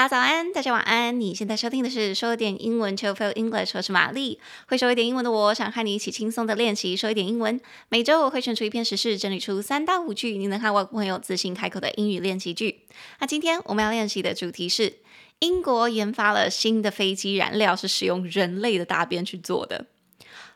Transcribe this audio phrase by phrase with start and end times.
[0.00, 1.20] 大家早安，大家晚安。
[1.20, 4.40] 你现在收听的是说一点英文 c h i l Feel English，我是玛丽。
[4.66, 7.60] 会说一点英文的我，想和你一起轻松的练习说一点英文。
[7.90, 12.86] 每周我会选出一篇时事，整理出三到五句你能和外国朋友自信开口的英语练习句。
[13.18, 14.94] 那今天我们要练习的主题是
[15.40, 19.84] 英国研发了新的飞机燃料，是使用人类的大便去做的。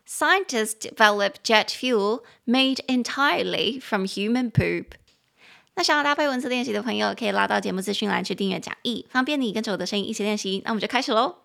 [0.08, 4.92] Scientists develop jet fuel made entirely from human poop.
[5.76, 10.62] 那想要搭配文字练习的朋友，可以拉到节目资讯栏去订阅讲义，方便你跟着我的声音一起练习。
[10.64, 11.38] 那我们就开始喽。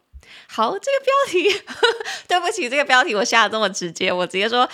[0.47, 1.63] 好，这个标题，
[2.27, 4.69] 对不起，这个标题我下得这么直接，我直接说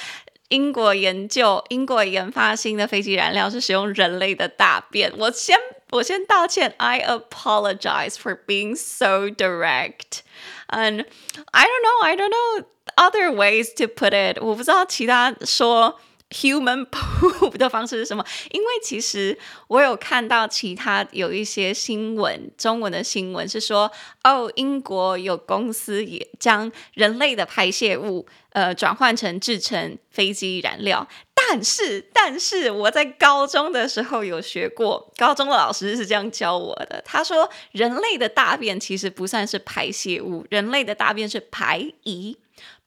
[0.49, 5.13] 英国研究，英国研发新的飞机燃料是使用人类的大便。
[5.17, 5.57] 我先，
[5.91, 10.19] 我先道歉，I apologize for being so direct.
[10.67, 11.05] And
[11.51, 12.65] I don't know, I don't know
[12.97, 14.41] other ways to put it.
[14.41, 15.97] 我不知道其他说。
[16.35, 18.25] Human poop 的方式是什么？
[18.51, 23.89] 因为其实我有看到其他有一些新闻，中文的新闻是说，
[24.23, 31.07] 哦，英国有公司也将人类的排泄物，呃，转换成制成飞机燃料。
[31.33, 42.37] 但是，但是我在高中的时候有学过，高中的老师是这样教我的，他说，人类的大便其实不算是排泄物，人类的大便是排遗。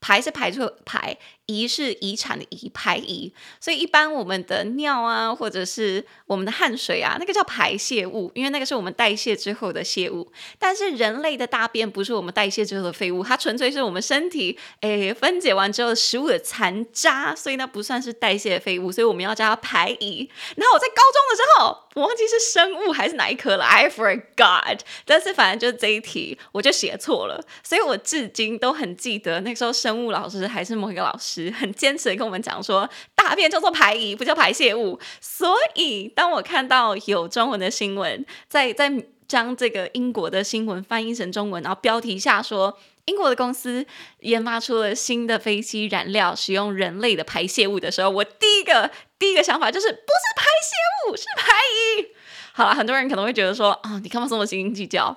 [0.01, 3.33] 排是排出排，遗是遗产的遗，排遗。
[3.59, 10.31] 所以一般我们的尿啊，或者是我们的汗水啊，那个叫排泄物，因为那个是我们代谢之后的泄物。
[10.59, 20.29] 但是人类的大便不是我们代谢之后的废物，它纯粹是我们身体诶分解完之后食物的残渣，所以那不算是代谢废物，所以我们要叫它排遗。
[20.55, 24.81] 然后我在高中的时候，我忘记是生物还是哪一科了，I forgot。
[25.07, 34.99] 但是反正就是这一题我就写错了，所以我至今都很记得那时候生物老师还是某一个老师很坚持的跟我们讲说，大便叫做排遗，不叫排泄物。
[35.21, 38.93] 所以当我看到有中文的新闻，在在
[39.27, 43.85] 将这个英国的新闻翻译成中文，然后标题下说英国的公司
[44.21, 52.09] 研发出了新的飞机燃料，使用人类的排泄物的时候，我第一个第一个想法就是不是排泄物，是排遗。
[52.53, 55.17] 好了，很多人可能会觉得说啊，你干嘛这么斤斤计较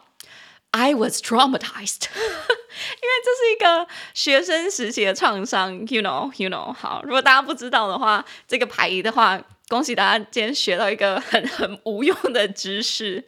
[0.71, 2.07] ？I was traumatized。
[2.15, 6.71] 因为这是一个学生时期的创伤，you know，you know。
[6.73, 13.23] 好，如果大家不知道的话，这个排疑的话，恭喜大家今天学到一个很很无用的知识。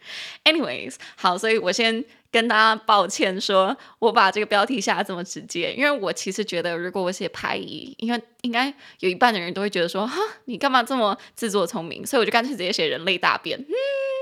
[0.45, 12.03] Anyways，好，所以我先跟大家抱歉说，我把这个标题下的这么直接，因为我其实觉得，如果我写排遗，应该应该有一半的人都会觉得说，哈，你干嘛这么自作聪明？
[12.03, 13.59] 所以我就干脆直接写人类大便。
[13.59, 13.73] 嗯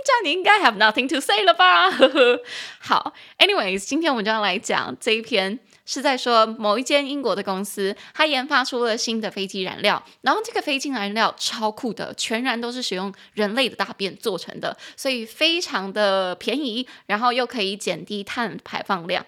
[0.03, 1.89] 这样你应该 have nothing to say 了吧？
[1.89, 2.41] 呵呵。
[2.79, 19.25] 好，anyways，今天我们就要来讲这一篇，是在说某一间英国的公司，它研发出了新的飞机燃料，然后这个飞机燃料超酷的，全然都是使用人类的大便做成的，所以非常的便宜，然后又可以减低碳排放量。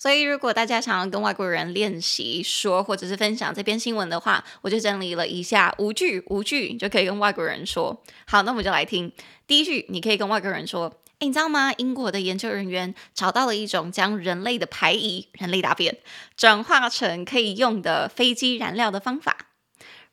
[0.00, 8.00] 所以，如果大家想要跟外国人练习说，或者是分享这篇新闻的话，我就整理了一下五句，五句就可以跟外国人说。
[8.24, 9.10] 好，那我们就来听
[9.48, 11.72] 第一句，你可以跟外国人说：“你知道吗？
[11.78, 15.98] 英国的研究人员找到了一种将人类的排遗、人类大便
[16.36, 19.36] 转化成可以用的飞机燃料的方法。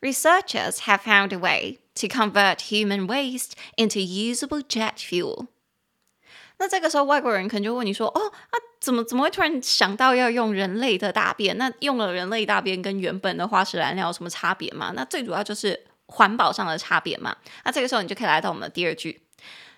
[0.02, 5.48] Researchers have found a way to convert human waste into usable jet fuel.”
[6.58, 11.58] 那这个时候，外国人可能就问你说：“哦，那、啊、怎么怎么会突然想到要用人类的大便？
[11.58, 14.92] 那用了人类大便跟原本的化石燃料有什么差别吗？
[14.96, 17.36] 那最主要就是环保上的差别嘛。
[17.64, 19.22] 那这个时候，你就可以来到我们的第二句。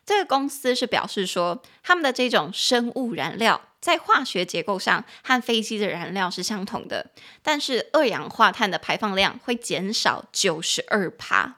[0.06, 7.10] 这个公司是表示说，他们的这种生物燃料在化学结构上和飞机的燃料是相同的，
[7.43, 11.56] 但是二氧化碳的排放量会减少九十二趴。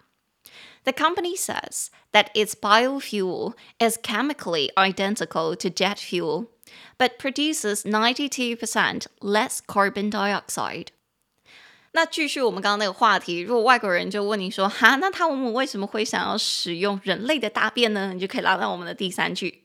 [0.85, 6.49] The company says that its biofuel is chemically identical to jet fuel,
[6.99, 10.89] but produces 92% less carbon dioxide.
[11.92, 19.64] 那继续我们刚刚那个话题，如果外国人就问你说：“哈，那他们为什么会想要使用人类的大便呢？”你就可以拉到我们的第三句。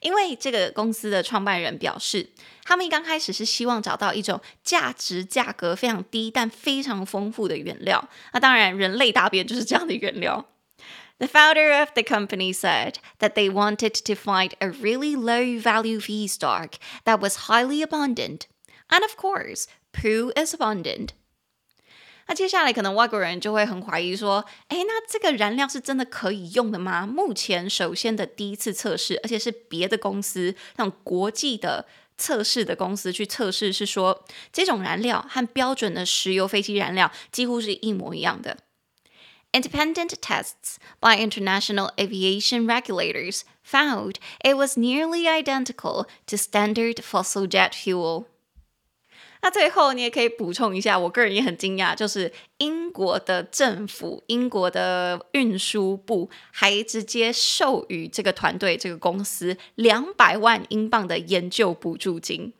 [0.00, 2.30] 因为这个公司的创办人表示，
[2.64, 8.08] 他们一刚开始是希望找到一种价值价格非常低但非常丰富的原料。
[8.32, 10.46] 那当然，人类大便就是这样的原料。
[11.18, 16.74] The founder of the company said that they wanted to find a really low-value feedstock
[17.04, 18.42] that was highly abundant,
[18.88, 21.08] and of course, poo is abundant.
[22.28, 27.06] 那接下来可能外国人就会很怀疑说，诶，那这个燃料是真的可以用的吗？
[27.06, 31.86] 目前首先的第一次测试，而且是别的公司，那种国际的
[32.18, 38.58] 测试的公司去测试，是说这种燃料和标准的石油飞机燃料几乎是一模一样的。
[39.50, 48.26] Independent tests by international aviation regulators found it was nearly identical to standard fossil jet fuel.
[49.42, 62.52] 那最后你也可以补充一下，我个人也很惊讶，就是英国的政府、英国的运输部还直接授予这个团队、这个公司两百万英镑的研究补助金。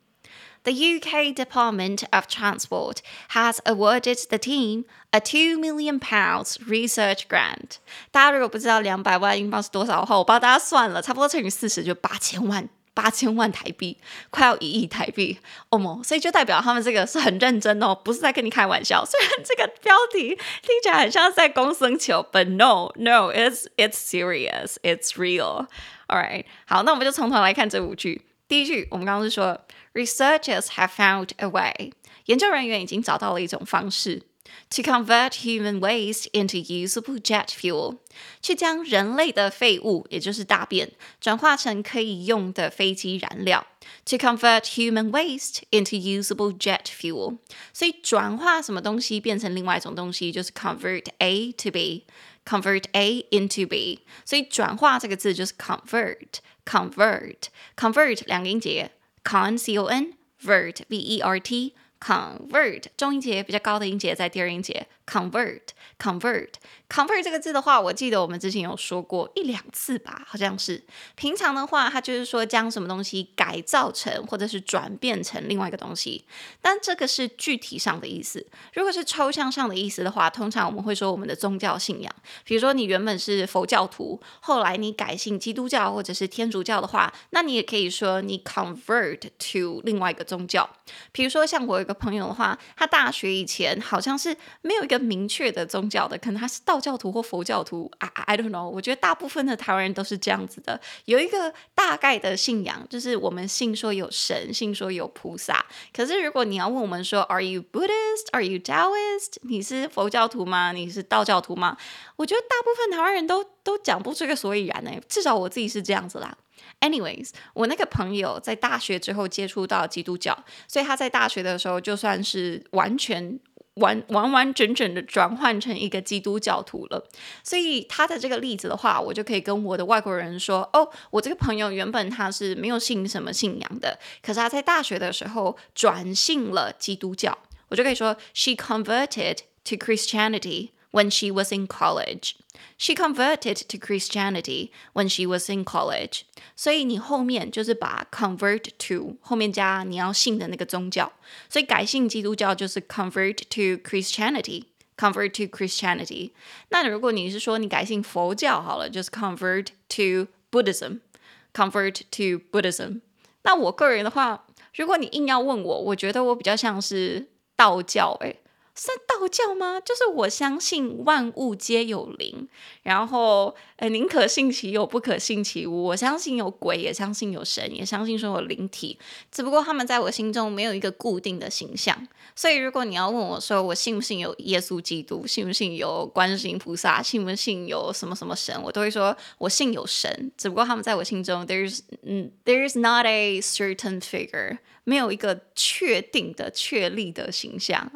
[0.63, 2.97] The UK Department of Transport
[3.29, 7.77] has awarded the team a two million pounds research grant。
[8.11, 12.67] 大家如果不知道两百万英镑是多少的话，我帮大家算了，差不多乘以四十就八千万。
[13.01, 13.97] 八千万台币，
[14.29, 19.05] 快要一亿台币，哦莫，所以就代表他们这个是很认真哦，不是在跟你开玩笑。
[19.05, 25.67] 虽然这个标题听起来很像在公孙球，but no no it's it's serious it's real。
[26.09, 28.23] Alright，好，那我们就从头来看这五句。
[28.49, 29.57] 第一句，我们刚刚是说
[29.93, 31.93] ，researchers have found a way，
[32.25, 34.23] 研究人员已经找到了一种方式。
[34.70, 37.98] To convert human waste into usable jet fuel，
[38.42, 43.66] 去将人类的废物，也就是大便，转化成可以用的飞机燃料。
[44.06, 47.38] To convert human waste into usable jet fuel，
[47.72, 54.00] 所以转化什么东西变成另外一种东西，就是 convert A to B，convert A into B。
[54.24, 58.90] 所以转化这个字就是 convert，convert，convert 两个音节，
[59.22, 61.74] con c o n，vert v e r t。
[61.99, 65.61] Convert 中音节比较高的音节在第二音节，convert
[65.99, 66.53] convert
[66.87, 70.81] convert 这个字的话，我记得我们之前有说过一两次吧，好像是。
[71.15, 76.23] 平常的话，它就是说将什么东西改造成或者是转变成另外一个东西，
[76.61, 78.47] 但这个是具体上的意思。
[78.73, 90.69] 如果是抽象上的意思的话，通常我们会说我们的宗教信仰，比如说你原本是佛教徒，后来你改信基督教或者是天主教的话，那你也可以说你 convert to 另外一个宗教。
[91.11, 91.85] 比如说像我。
[91.89, 97.91] 个朋友的话，他大学以前好像是没有一个明确的宗教的，可能他是道教徒或佛教徒。
[97.97, 98.69] I I don't know。
[98.69, 105.65] 我觉得大部分的台湾人都是这样子的，有一个大概的信仰，就是我们信说有神，信说有菩萨。
[105.91, 108.29] 可是如果你要问我们说，Are you Buddhist?
[108.33, 109.37] Are you Taoist?
[109.41, 110.71] 你是佛教徒吗？
[110.71, 111.75] 你是道教徒吗？
[112.15, 114.91] 我觉得大部分台湾人都都讲不出个所以然呢。
[115.07, 116.37] 至少我自己是这样子啦。
[116.81, 123.37] Anyways，我那个朋友在大学之后接触到基督教，所以他在大学的时候就算是完全
[123.75, 127.05] 完完完整整的转换成一个基督教徒了。
[127.43, 137.37] 所以他的这个例子的话，我就可以跟我的外国人说：哦，我这个朋友原本他是没有信什么信仰的，可是他在大学的时候转信了基督教，
[137.67, 142.34] 我就可以说：She converted to Christianity when she was in college.
[142.76, 146.22] She converted to Christianity when she was in college.
[146.56, 151.12] 所以你后面就是把 convert to 后面加你要信的那个宗教，
[151.48, 156.30] 所以改信基督教就是 convert to Christianity。convert to Christianity。
[156.68, 163.00] 那如果你是说你改信佛教好了，就是 convert to Buddhism。convert to Buddhism。
[163.42, 164.44] 那我个人的话，
[164.76, 167.26] 如果你硬要问我，我觉得我比较像是
[167.56, 168.40] 道教诶。
[168.79, 169.77] 是道教吗？
[169.81, 172.47] 就是我相信万物皆有灵，
[172.81, 175.83] 然后呃，宁可信其有，不可信其无。
[175.83, 178.97] 我相信有鬼，也相信有神，也相信说有灵体。
[179.29, 182.07] 只不过他们在我心中没有一个固定的形象。
[182.33, 190.31] 所以如果你要问我说，我信不信有耶稣基督，信不信有观世音菩萨，信不信有什么什么神，我都会说我信有神。
[190.37, 197.91] 只不过他们在我心中，there's 嗯，there's not a certain figure，没有一个确定的、确立的形象。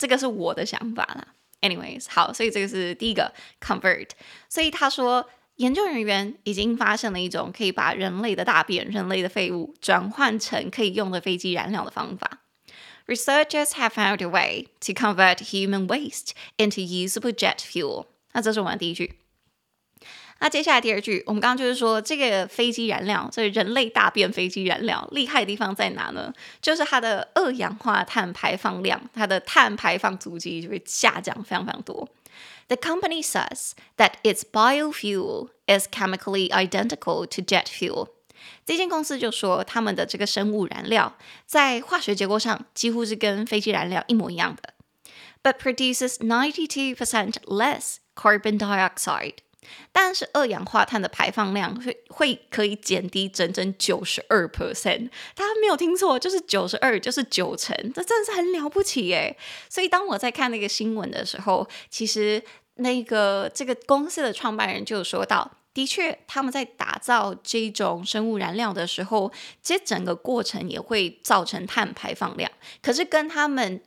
[0.00, 1.26] 这个是我的想法啦。
[1.60, 4.08] Anyways，好，所以这个是第一个 convert。
[4.48, 12.40] 所以他说，研究人员已经发现了一种可以把人类的大便、人类的废物转换成可以用的飞机燃料的方法。
[13.06, 18.06] Researchers have found a way to convert human waste into usable jet fuel。
[18.32, 19.19] 那这是我们第一句。
[20.39, 26.33] 那接下来第二句，我们刚刚就是说，这个飞机燃料，这个人类大便飞机燃料厉害的地方在哪呢？
[26.61, 32.07] 就是它的二氧化碳排放量，它的碳排放足迹就会下降非常非常多。
[32.67, 38.09] The company says that its biofuel is chemically identical to jet fuel。
[38.65, 44.73] 这间公司就说，他们的这个生物燃料在化学结构上几乎是跟飞机燃料一模一样的，
[45.41, 49.35] but produces ninety two percent less carbon dioxide。
[49.92, 59.36] 但是二氧化碳的排放量会会可以减低整整九十二 percent，大家没有听错，就是九十二，就是九成，这真的是很了不起耶！
[59.68, 62.42] 所以当我在看那个新闻的时候，其实
[62.76, 69.30] 那个这个公司的创办人就说到，的确他们在打造这种生物燃料的时候，
[69.62, 72.50] 这整个过程也会造成碳排放量，
[72.82, 73.82] 可是跟他们。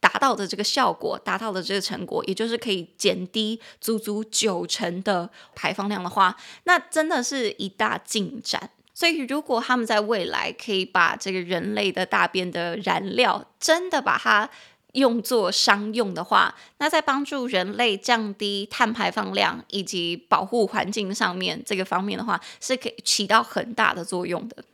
[0.00, 8.70] 达到的这个效果，达到的这个成果，也就是可以减低足足九成的排放量的话，那真的是一大进展。
[8.94, 14.50] 所以，如果他们在未来可以把这个人类的大便的燃料真的把它
[14.94, 24.64] 用作商用的话，那在帮助人类降低碳排放量以及保护环境上面这个方面的话，是可以起到很大的作用的。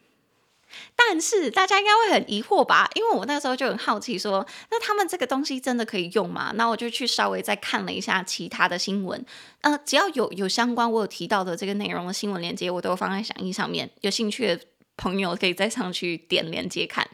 [0.96, 2.88] 但是大家应该会很疑惑吧？
[2.94, 6.52] 因为我那时候就很好奇说，说那他们这个东西真的可以用吗？
[6.54, 9.24] 那我就去稍微再看了一下其他的新闻，
[9.60, 14.60] 呃，只要有有相关我有提到的这个内容的新闻链接，我都放在响应上面，有兴趣的
[14.96, 17.06] 朋友可以再上去点链接看。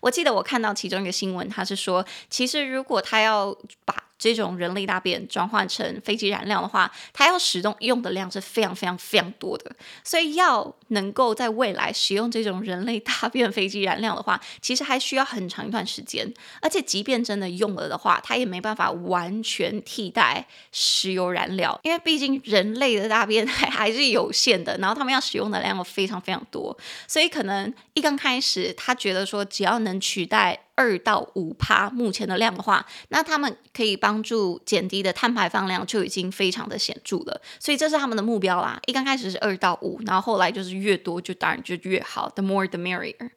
[0.00, 16.32] 我记得我看到其中一个新闻，他是说，其实如果他要把这种人类大便转换成飞机燃料的话，它要使用用的量是非常非常非常多的，所以要能够在未来使用这种人类大便飞机燃料的话，其实还需要很长一段时间。
[16.60, 30.60] 而且，即便真的用了的话，它也没办法完全替代石油燃料，因为毕竟人类的大便还还是有限的，然后他们要使用的量又非常非常多，所以可能一刚开始他觉得说，只要能取代。
[30.76, 38.78] 二到五趴目前的量的话，那他们可以帮助减低的碳排放量就已经非常的显著了，所以这是他们的目标啦。
[38.86, 43.30] 一刚开始是二到五，然后后来就是越多就当然就越好，the more the merrier。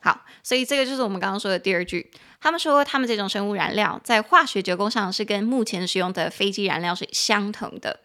[0.00, 2.10] 好，所以这个就是我们刚刚说的第二句。
[2.40, 8.00] 他们说他们这种生物燃料在化学结构上是跟目前使用的飞机燃料是相同的。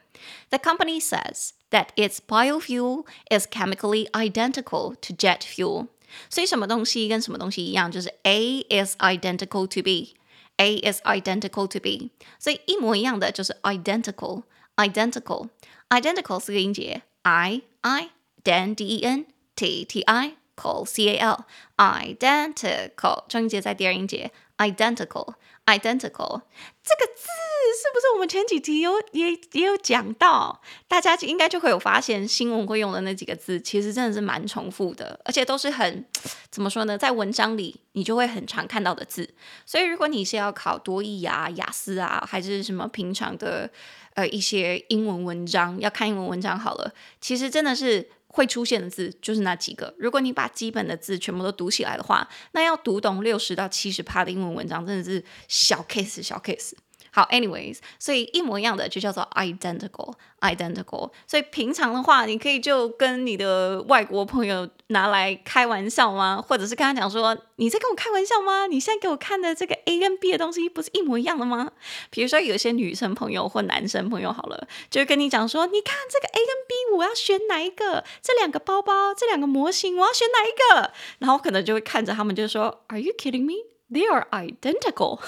[0.49, 5.87] The company says that its biofuel is chemically identical to jet fuel.
[6.28, 18.10] 所以什么东西跟什么东西一样，就是 A is identical to B，A is identical to B，所以一模一样的就是 identical，identical，identical 四个音节，I I
[18.44, 19.24] den D E N
[19.54, 26.41] T T I call C A L，identical，重音节在第二音节，identical，identical，
[26.83, 27.27] 这个字。
[27.67, 30.61] 是不是我们前几集有也也有讲到？
[30.87, 36.05] 大家应该就会有发现，新闻会用的那几个字，其实真的是蛮重复的，而且都是很
[36.49, 36.97] 怎么说呢？
[36.97, 39.29] 在文章里你就会很常看到的字。
[39.65, 43.69] 所以如果你是要考多义啊、雅思啊，还是什么平常的
[44.13, 49.91] 呃一些英文文章，要看英文文章好了，其实真的是会出现的字就是那几个。
[49.97, 56.73] 如果你把基本的字全部都读起来的话，那要读懂六十到七十趴的英文文章，真的是小 case 小 case。
[57.17, 61.09] 好，anyways，所以一模一样的就叫做 identical，identical。
[61.25, 66.39] 所以平常的话，你可以就跟你的外国朋友拿来开玩笑吗？
[66.39, 68.67] 或者是跟他讲说，你在跟我开玩笑吗？
[68.67, 71.71] 你现在给我看的这个 A 跟 B 的东西不是一模一样的吗？
[72.11, 78.03] 比如说有些女生朋友或男生朋友好了，就会跟你讲说，你看这个 A 跟 B，我要选哪一个？
[78.21, 80.93] 这两个包包，这两个模型，我要选哪一个？
[81.17, 83.55] 然后可能就会看着他们就说，Are you kidding me?
[83.89, 85.19] They are identical.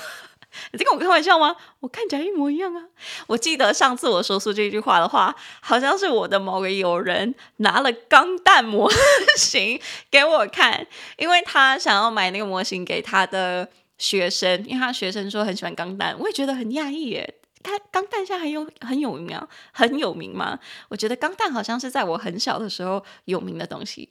[0.71, 1.55] 你在跟我开玩笑吗？
[1.79, 2.83] 我看起来一模一样啊！
[3.27, 8.89] 我记得上次我说出这句话的话，好像是我的某个友人拿了钢弹模
[9.37, 9.79] 型
[10.09, 10.87] 给我看，
[11.17, 17.35] 因为他想要买那个模型给他的学生，因为他学生说很喜欢钢弹，我也觉得很讶异耶。
[17.61, 20.57] 他钢弹现在很有很有名啊，很有名吗？
[20.87, 24.09] 我觉得钢弹好像是在我很小的时候有名的东西。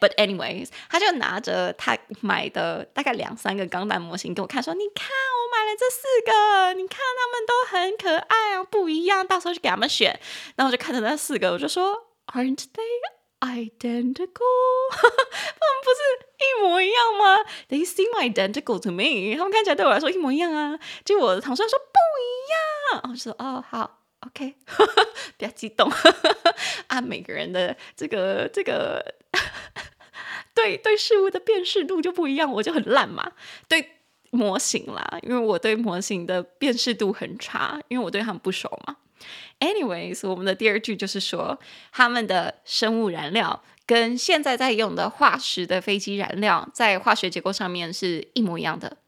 [0.00, 10.18] But anyways，他就拿着他买的大概两三个钢弹模型给我看，说：“你看，我买这四个，你看他们都很可爱啊，不一样，到时候就给他们选。”
[10.56, 13.00] 然后我就看着那四个，我就说：“Aren't they
[13.40, 14.34] identical？
[14.90, 16.00] 他们不是
[16.38, 19.36] 一模一样吗？They seem identical to me。
[19.36, 24.54] 他们看起来对我来说一模一样啊。”结果我的同事说：“不一样。”我就说：“哦，好，OK，
[25.38, 25.90] 不要激动
[26.88, 29.14] 啊，每个人的这个这个。
[30.54, 33.30] ”对对，事物的辨识度就不一样，我就很烂嘛。
[33.68, 33.97] 对
[34.30, 38.96] 模型啦，因为我对模型的辨识度很差，因为我对他们不熟嘛。
[39.60, 41.58] Anyways，我们的第二句就是说，
[41.90, 48.98] 他们的生物燃料跟现在在用的化石的飞机燃料在化学结构上面是一模一样的。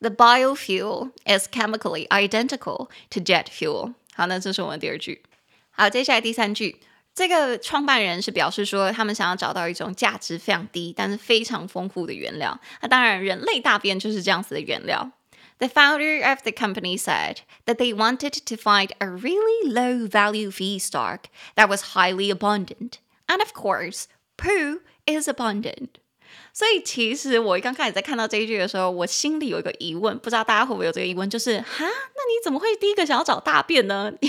[0.00, 3.94] The biofuel is chemically identical to jet fuel。
[4.14, 5.22] 好，那这是我们的第二句。
[5.70, 6.80] 好，接下来第三句。
[7.15, 12.57] 这个创办人是表示说，他们想要找到一种价值非常低，但是非常丰富的原料。
[12.81, 15.11] 那当然，人类大便就是这样子的原料。
[15.57, 21.25] The founder of the company said that they wanted to find a really low-value feedstock
[21.55, 22.93] that was highly abundant,
[23.27, 24.05] and of course,
[24.37, 25.89] poo is abundant.
[26.53, 34.11] 所以，其实我刚开始在看到这一句的时候，我心里有一个疑问，不知道大家会不会有这个疑问，就是哈，那你怎么会第一个想要找大便呢？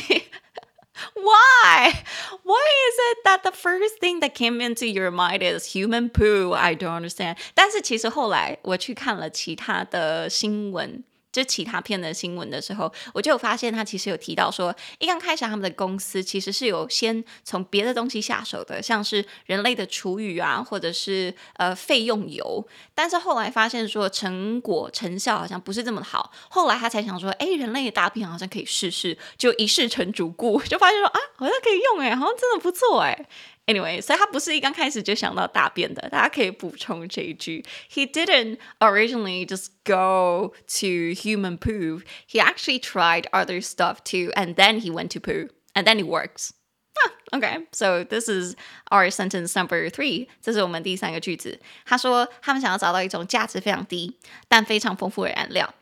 [1.14, 2.04] Why?
[2.42, 6.52] Why is it that the first thing that came into your mind is human poo?
[6.52, 7.38] I don't understand.
[7.54, 11.02] 但是其实后来我去看了其他的新闻。
[11.37, 33.27] 就其他片的新闻的时候，我就有发现他其实有提到说，一刚开始他们的公司其实是有先从别的东西下手的，像是人类的厨余啊，或者是呃废用油，但是后来发现说成果成效好像不是这么好，后来他才想说，哎，人类的大便好像可以试试，就一试成主顾，就发现说啊，好像可以用哎，好像真的不错哎。
[33.66, 37.64] Anyway，所以他不是一刚开始就想到大便的，大家可以补充这一句。
[37.90, 42.02] He didn't originally just go to human poo.
[42.28, 46.06] He actually tried other stuff too, and then he went to poo, and then it
[46.06, 46.50] works.
[46.94, 48.56] Ah, okay, so this is
[48.90, 50.28] our sentence number three.
[50.42, 51.60] 这是我们第三个句子。
[51.86, 55.72] 他说他们想要找到一种价值非常低但非常丰富的燃料。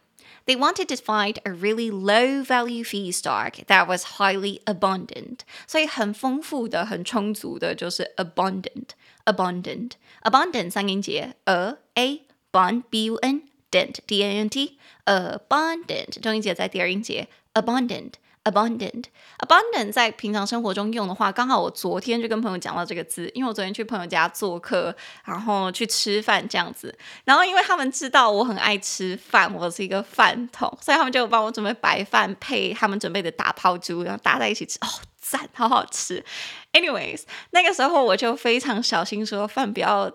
[0.46, 5.40] They wanted to find a really low value feedstock that was highly abundant.
[5.66, 8.90] 所以很丰富的、很充足的，就是 abundant,
[9.24, 9.92] abundant,
[10.22, 18.14] abundant 三音节，a a bun b u n dent d a n t abundant 重音节在第二音节 abundant。
[18.45, 19.03] abundant
[19.39, 34.87] abundant 在平常生活中用的话，刚好我昨天就跟朋友讲到这个字，因为我昨天去朋友家做客，然后去吃饭这样子，然后因为他们知道我很爱吃饭，我是一个饭桶，所以他们就帮我准备白饭配他们准备的打泡猪，然后搭在一起吃，哦，
[35.19, 36.23] 赞，好好吃。
[36.71, 40.11] Anyways，那个时候我就非常小心说饭不要。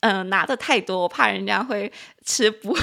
[0.00, 1.92] 嗯、拿的太多，我怕人家会
[2.27, 2.79] 吃不够。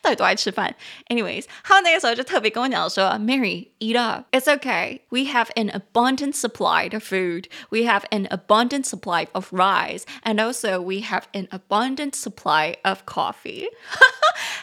[0.00, 0.74] 到底多爱吃饭？
[1.08, 5.00] Anyways，他们那个时候就特别跟我讲说，Mary eat up, it's okay.
[5.10, 7.46] We have an abundant supply of food.
[7.70, 13.02] We have an abundant supply of rice, and also we have an abundant supply of
[13.04, 13.68] coffee.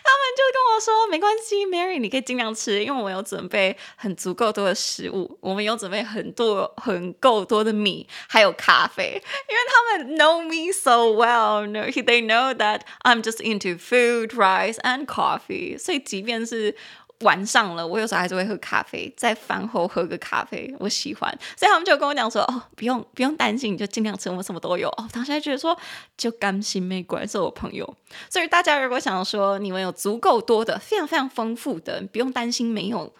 [0.04, 5.38] 他们就跟我说，没关系，Mary，你可以尽量吃，因为我有准备很足够多的食物。
[5.42, 15.79] 我们有准备很多很够多的米，还有咖啡，因为他们 know me so well。Oh no, they know that I'm just into food, rice, and coffee.
[15.79, 16.77] 所以即便是
[17.21, 21.31] 晚上了，我有时候还是会喝咖啡，在饭后喝个咖啡，我喜欢。
[21.57, 24.89] 所以他们就跟我讲说：“哦，不用不用担心，你就尽量吃，我们什么都有。
[24.99, 25.79] ”哦，当时还觉得说
[26.17, 27.97] 就甘心没关系，我朋友。
[28.29, 33.15] 所以大家如果想说你们有足够多的、非常非常丰富的，不用担心没有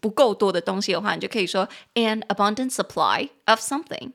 [0.00, 4.12] 不够多的东西的话，你就可以说 an abundant supply of something,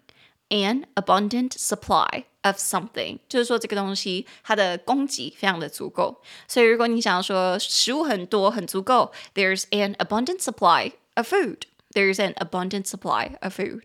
[0.50, 2.24] an abundant supply。
[2.43, 13.83] of something，就是说这个东西它的供给非常的足够，所以如果你想要说食物很多很足够，there's an abundant supply of food，there's an abundant supply of food。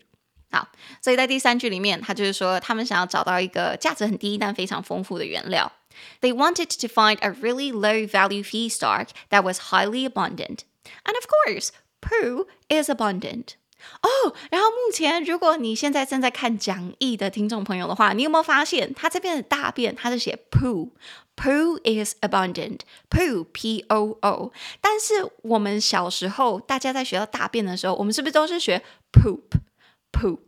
[0.52, 0.68] 好，
[1.00, 5.72] 所以在第三句里面，他就是说他们想要找到一个价值很低但非常丰富的原料。
[6.20, 10.60] They wanted to find a really low value feedstock that was highly abundant,
[11.04, 11.70] and of course,
[12.00, 13.54] poo is abundant.
[14.01, 30.39] 哦然后目前如果你现在正在看讲义的听众朋友的话，你有没有发现他这边的大便，他是写 poo，poo is abundant，poo p o o，但是我们小时候大家在学到大便的时候，我们是不是都是学 poop，poop？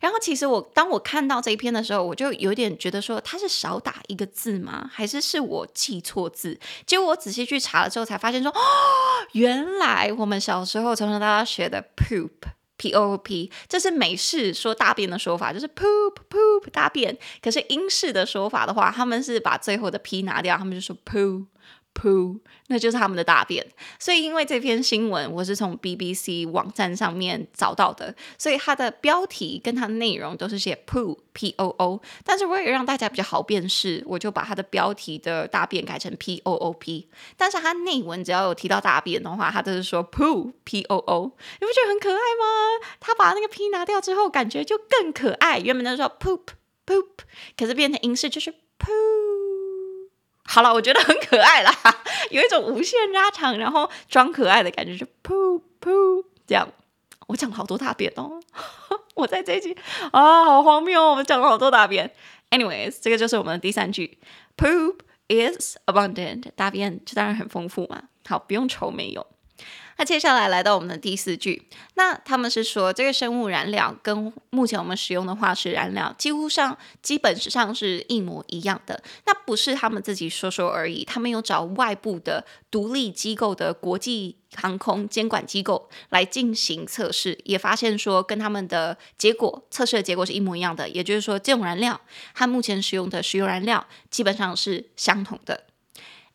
[0.00, 4.90] 然后其实我当我看到这一篇的时候，我就有点觉得说他是少打一个字吗？
[4.92, 6.58] 还是是我记错字？
[6.86, 8.58] 结果我仔细去查了之后才发现说，哦，
[9.32, 12.30] 原来我们小时候从小到大学的 poop。
[12.76, 17.16] P O P，这是美式说大便的说法，就是 poop poop 大便。
[17.42, 21.46] 可是英式的说法的话，他们是把最后的 P 拿掉，他们就说 poo。
[21.94, 23.64] Po，那就是他们的大便。
[23.98, 32.02] 所以因为这篇新闻我是从 BBC 网站上面找到的，所以它的标题跟它的内容都是写 poo p o o。
[32.24, 37.08] 但是为了让大家比较好辨识，我就把它的标题的大便改成 p o o p。
[37.36, 41.32] 但是它内文只要有提到大便的话，它都是说 poo p o o。
[41.60, 42.86] 你不觉得很可爱吗？
[42.98, 45.58] 他把那个 p 拿掉之后，感觉就更可爱。
[45.60, 46.48] 原本都说 poop
[46.84, 47.06] poop，
[47.56, 48.52] 可是变成英式就是。
[50.54, 51.74] 好了，我觉得很可爱啦，
[52.30, 56.68] 有一种无限拉长，然后装可爱的感觉，就噗噗这样。
[57.26, 58.40] 我讲了好多大便哦，
[59.16, 59.76] 我在这一句
[60.12, 62.08] 啊，好荒谬哦，我们讲了好多大便。
[62.50, 64.16] Anyways，这个就是我们的第三句
[64.56, 68.04] ，Poop is abundant，大便就当然很丰富嘛。
[68.28, 69.26] 好，不用愁没有。
[69.96, 79.02] 那接下来来到我们的第四句，那他们是说这个生物燃料跟目前我们使用的化石燃料几乎上基本上是一模一样的。
[79.26, 90.88] 那不是他们自己说说而已，他们有找外部的独立机构的国际航空监管机构来进行测试，也发现说跟他们的结果测试的结果是一模一样的。
[90.88, 92.00] 也就是说，这种燃料
[92.32, 95.64] 和目前使用的石油燃料基本上是相同的。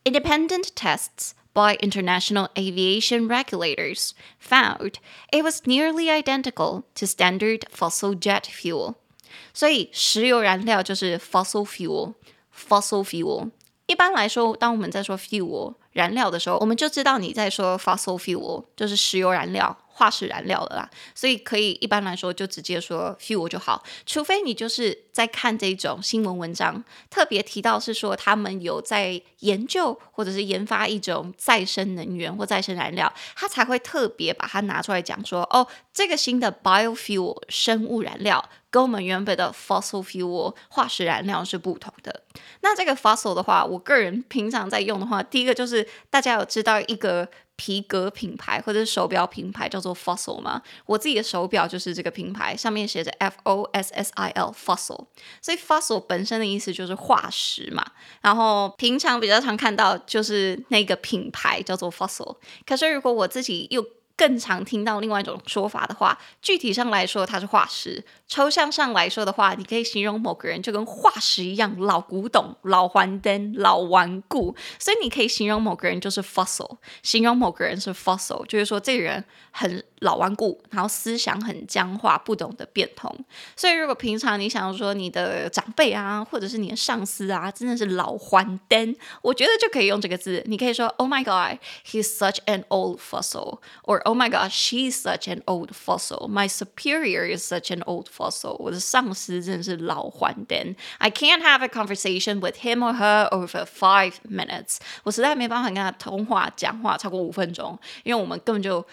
[0.06, 4.95] Independent tests by international aviation regulators found
[5.33, 8.97] it was nearly identical to standard fossil jet fuel.
[9.53, 13.51] 所以石油燃料就是 fossil fuel，fossil fuel。
[13.87, 19.79] 一般来说，当我们在说 fuel 燃料的时候，我们就知道你在说 fossil fuel，就是石油燃料。
[20.00, 42.24] 化石燃料的啦，所以可以一般来说就直接说 fuel 就好，除非你就是在看这种新闻文章，特别提到是说他们有在研究或者是研发一种再生能源或再生燃料，他才会特别把它拿出来讲说，哦，这个新的 biofuel 生物燃料跟我们原本的 fossil fuel 化石燃料是不同的。
[42.62, 47.28] 那这个 fossil 的话，我个人平常在用的话，第一个就是大家有知道一个。
[47.60, 50.62] 皮革品牌或者手表品牌叫做 Fossil 吗？
[50.86, 55.08] 我自己的手表就是这个品牌，上面写着 F O S S I L Fossil，
[55.42, 57.86] 所以 Fossil 本身的意思就是化石嘛。
[58.22, 63.86] 然后平常比较常看到就是那个品牌叫做 Fossil，可是如果我自己又
[64.20, 74.54] 更常听到另外一种说法的话，具体上来说它是化石；抽象上来说的话，你可以形容某个人就跟化石一样老古董、老顽灯、老顽固。
[74.78, 76.70] 所以你可以形容某个人就是 fossil，
[77.02, 83.10] 形容某个人是 fossil，就是说这个人很老顽固，然后思想很僵化，不懂得变通。
[83.56, 90.44] 所以如果平常你想说你的长辈啊，或者是你的上司啊，真的是老顽灯，我觉得就可以用这个字。
[90.46, 91.58] 你可以说：“Oh my God,
[91.90, 96.29] he's such an old fossil.” or。” or “Oh my God, she's such an old fossil.”
[96.29, 98.57] My superior is such an old fossil.
[98.59, 100.75] 我的上司真的是老顽童。
[100.99, 104.79] I can't have a conversation with him or her over five minutes.
[105.05, 108.87] 我实在没办法跟他通话讲话超过五分钟，因为我们根本就。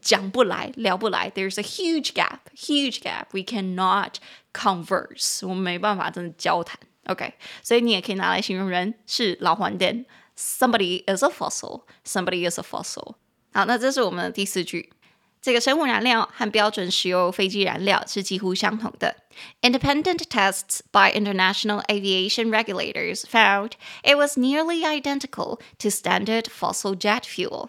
[0.00, 1.30] 讲不来，聊不来。
[1.30, 3.26] There's a huge gap, huge gap.
[3.32, 4.14] We cannot
[4.52, 5.46] converse.
[5.46, 6.78] 我们没办法真的交谈。
[7.06, 10.04] OK，所以你也可以拿来形容人是老顽童。
[10.36, 11.82] Somebody is a fossil.
[12.04, 13.16] Somebody is a fossil.
[13.52, 14.90] 好，那这是我们的第四句。
[15.40, 19.14] 这个生物燃料和标准石油飞机燃料是几乎相同的。
[19.60, 27.68] Independent tests by international aviation regulators found it was nearly identical to standard fossil jet fuel.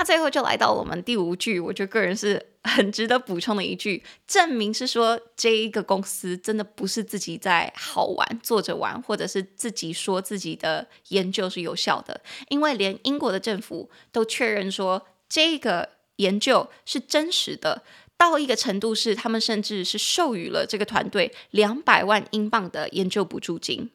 [0.00, 17.82] 那最后就来到我们第五句，我觉得个人是很值得补充的一句，证明是说这一个公司真的不是自己在好玩，坐着玩，或者是自己说自己的研究是有效的，因为连英国的政府都确认说这个研究是真实的，
[18.16, 23.90] 到一个程度是他们甚至是授予了这个团队两百万英镑的研究补助金。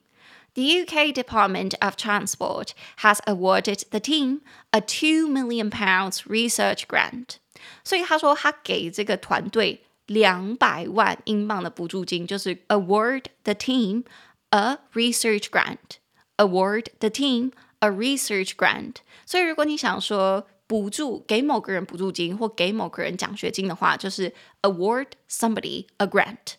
[0.54, 4.40] The UK Department of Transport has awarded the team
[4.72, 7.36] a two million pounds research grant.
[7.84, 14.04] 所以他说他给这个团队两百万英镑的补助金，就是 award the team
[14.50, 15.98] a research grant.
[16.36, 18.96] Award the team a research grant.
[19.24, 26.54] 所以如果你想说补助给某个人补助金或给某个人奖学金的话，就是 award somebody a grant.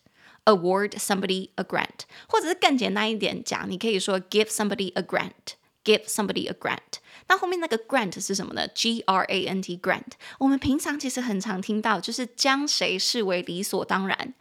[0.46, 7.00] Award somebody a grant，或者是更简单一点讲，你可以说 give somebody a grant，give somebody a grant。
[7.28, 8.68] 那后面那个 grant 是什么呢？
[8.70, 10.14] G R A N T grant。
[10.40, 14.34] 我们平常其实很常听到，就是将谁视为理所当然，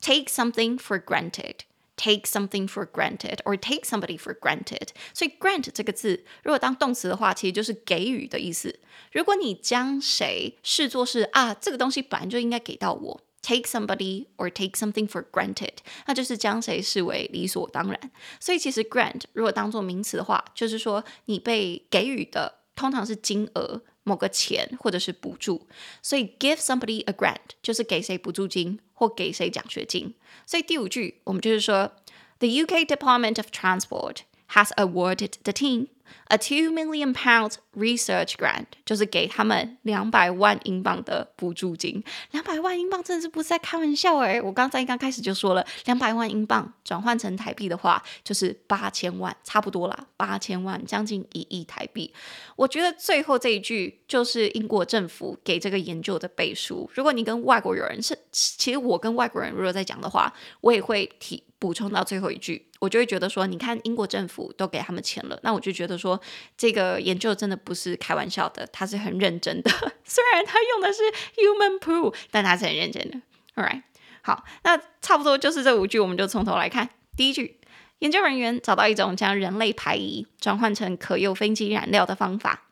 [0.00, 4.90] take something for granted，take something for granted，or take somebody for granted。
[5.12, 8.78] 所以 grant 这个字，如果当动词的话，其实就是给予的意思。
[9.10, 13.20] 如果你将谁视作是啊，这个东西本来就应该给到我。
[13.42, 15.76] Take somebody or take something for granted，
[16.06, 18.10] 那就是将谁视为理所当然。
[18.40, 25.66] 所以其实 grant 如果当做名词的话，就是说你被给予的通常是金额、某个钱或者是补助。
[26.02, 30.12] 所以 give somebody a grant 就是给谁补助金或给谁奖学金。
[30.44, 31.92] 所以第五句我们就是说，
[32.40, 34.18] The UK Department of Transport
[34.50, 35.86] has awarded the team
[36.33, 52.11] A two million pounds research grant 就是给他们两百万英镑的补助金，两百万英镑真的是不是在开玩笑诶，我刚才刚开始就说了，两百万英镑转换成台币的话就是八千万，差不多啦，八千万将近一亿台币。
[52.55, 56.89] 我觉得最后这一句就是英国政府给这个研究的背书。
[56.95, 61.43] 如果你跟外国人是，其实我跟外国人如果在讲的话，我也会提。
[61.59, 66.19] 补充到最后一句，我就会觉得说，你看英国政府都给他们钱了，那我就觉得说，
[66.57, 69.71] 这个研究真的不是开玩笑的，他是很认真的。
[70.05, 71.01] 虽然他用的是
[71.35, 73.21] human poo，但他是很认真的。
[73.55, 73.83] All right，
[74.21, 76.89] 好，那差不多就是这五句，我们就从头来看。
[77.15, 77.59] 第一句，
[77.99, 82.63] 研究人员找到一种将人类排遗转换成可用飞机燃料的方法。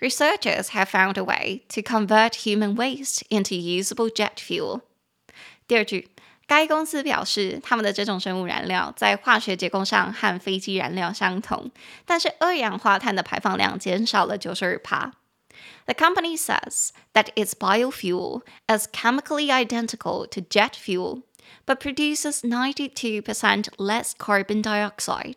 [0.00, 4.80] Researchers have found a way to convert human waste into usable jet fuel。
[5.66, 6.08] 第二句。
[6.46, 11.70] 该公司表示，他们的这种生物燃料在化学结构上和飞机燃料相同，
[12.04, 15.12] 但是二氧化碳的排放量减少了九十二趴。
[15.86, 21.22] The company says that its biofuel is chemically identical to jet fuel,
[21.64, 25.36] but produces 92% less carbon dioxide.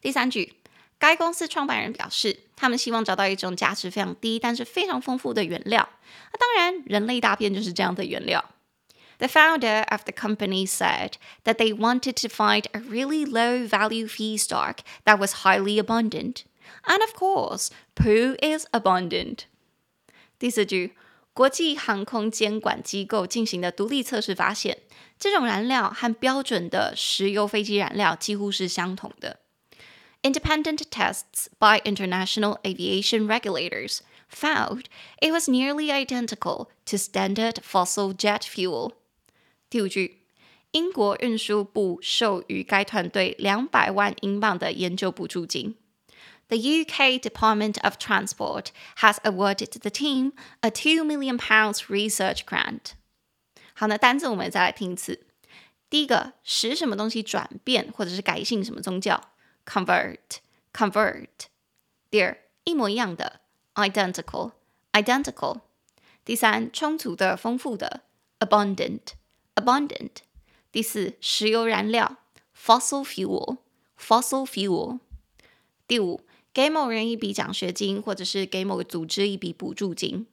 [0.00, 0.54] 第三句，
[0.98, 5.88] 该公司创办人表示，他们希望找到一种价值非常低，但是非常丰富的原料。
[6.32, 8.44] 那当然，人类大便就是这样的原料。
[9.19, 14.79] The founder of the company said that they wanted to find a really low value feedstock
[15.05, 16.43] that was highly abundant.
[16.85, 19.45] And of course, poo is abundant.
[20.37, 20.91] 第四句，
[21.33, 24.79] 国际航空监管机构进行的独立测试发现，
[25.17, 29.39] 这种燃料和标准的石油飞机燃料几乎是相同的。
[30.23, 34.85] Independent tests by international aviation regulators found
[35.21, 38.93] it was nearly identical to standard fossil jet fuel.
[39.70, 40.22] 第五句，
[40.70, 45.76] 英国运输部授予该团队两百万英镑的研究补助金。
[46.48, 48.68] The UK Department of Transport
[49.00, 52.92] has awarded the team a two million pounds research grant。
[53.74, 55.26] 好，那单字我们再来听一次。
[55.90, 59.22] 第一个，使什么东西转变或者是改信什么宗教
[59.66, 61.28] ，convert，convert。
[62.10, 63.40] 第二，一模一样的
[63.74, 65.60] ，identical，identical。
[66.24, 68.04] 第三，充足的、丰富的
[68.40, 69.17] ，abundant。
[69.57, 70.23] abundant。
[70.71, 72.17] 第四，石油燃料，
[72.57, 74.99] fossil fuel，fossil fuel。
[75.87, 76.21] 第五，
[76.53, 80.25] 给某人一笔奖学金，或者是给某个组织一笔补助金，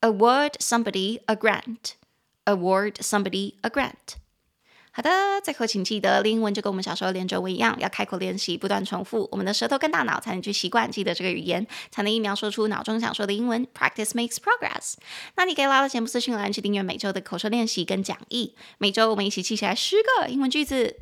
[0.00, 4.16] award somebody a grant，award somebody a grant。
[4.91, 5.09] 好的，
[5.43, 13.65] 最后请记得英文就跟我们小时候练中文一样，要开口练习，不断重复，我们的舌头跟大脑才能去习惯记得这个语言，才能一秒说出脑中想说的英文。
[13.67, 14.95] Practice makes progress。
[15.35, 20.97] 那你可以拉到节目资讯栏去订阅每周的口说练习跟讲义，每周我们一起记起来十个英文句子。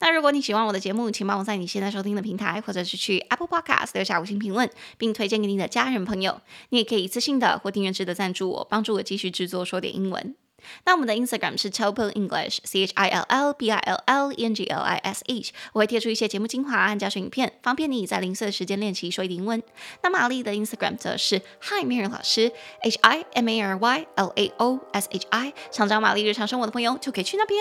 [0.00, 6.40] 那如果你喜欢我的节目，请帮我在你现在收听的平台，或者是去 Apple Podcast 留下五星评论，并推荐给你的家人朋友。
[6.70, 10.34] 你也可以一次性的或订阅制的赞助我，帮助我继续制作说点英文。
[10.84, 14.64] 那我们的 Instagram 是 Chill English，C H I L L B I L L E N G
[14.66, 19.62] L I S H，我会贴出一些节目精华和教学影片，方便你在零碎的时间练习说英文。
[20.02, 22.50] 那玛丽的 Instagram 则是 Hi Mary 老师
[22.82, 27.60] ，H I M A R Y L A O S H I，想找玛丽日常生活的朋友就可以去那边。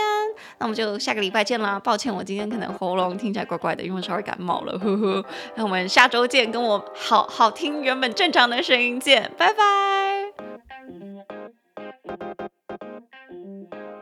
[0.60, 1.80] 那我们就下个礼拜见啦！
[1.80, 5.26] 抱歉，我今天可能喉咙听起来怪怪的，因为稍微感冒了，呵呵。
[5.56, 10.34] 那我们下周见，跟我好好听原本正常的声音见，拜拜。
[13.36, 13.95] Mm-hmm.